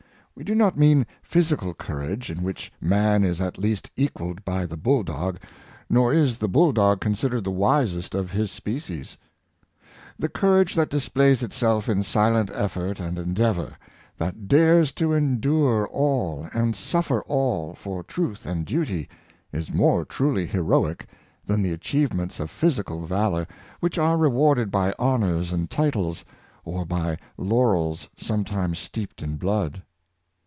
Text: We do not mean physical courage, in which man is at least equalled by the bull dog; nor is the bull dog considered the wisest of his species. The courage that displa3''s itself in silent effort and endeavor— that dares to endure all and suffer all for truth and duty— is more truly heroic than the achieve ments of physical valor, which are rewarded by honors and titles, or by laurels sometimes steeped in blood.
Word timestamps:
We 0.33 0.45
do 0.45 0.55
not 0.55 0.75
mean 0.75 1.05
physical 1.21 1.75
courage, 1.75 2.31
in 2.31 2.41
which 2.41 2.71
man 2.81 3.23
is 3.23 3.39
at 3.39 3.59
least 3.59 3.91
equalled 3.95 4.43
by 4.43 4.65
the 4.65 4.77
bull 4.77 5.03
dog; 5.03 5.37
nor 5.87 6.13
is 6.13 6.39
the 6.39 6.47
bull 6.47 6.71
dog 6.71 6.99
considered 6.99 7.43
the 7.43 7.51
wisest 7.51 8.15
of 8.15 8.31
his 8.31 8.49
species. 8.49 9.19
The 10.17 10.29
courage 10.29 10.73
that 10.73 10.89
displa3''s 10.89 11.43
itself 11.43 11.87
in 11.87 12.01
silent 12.01 12.49
effort 12.55 12.99
and 12.99 13.19
endeavor— 13.19 13.77
that 14.19 14.47
dares 14.47 14.91
to 14.93 15.13
endure 15.13 15.85
all 15.89 16.49
and 16.53 16.75
suffer 16.75 17.21
all 17.27 17.75
for 17.75 18.01
truth 18.01 18.43
and 18.47 18.65
duty— 18.65 19.09
is 19.53 19.71
more 19.71 20.03
truly 20.05 20.47
heroic 20.47 21.05
than 21.45 21.61
the 21.61 21.73
achieve 21.73 22.15
ments 22.15 22.39
of 22.39 22.49
physical 22.49 23.05
valor, 23.05 23.45
which 23.79 23.99
are 23.99 24.17
rewarded 24.17 24.71
by 24.71 24.91
honors 24.97 25.51
and 25.53 25.69
titles, 25.69 26.25
or 26.65 26.83
by 26.83 27.17
laurels 27.37 28.09
sometimes 28.17 28.79
steeped 28.79 29.21
in 29.21 29.35
blood. 29.35 29.83